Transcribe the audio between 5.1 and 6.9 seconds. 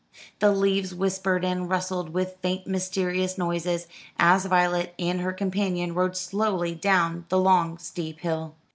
her companion rode slowly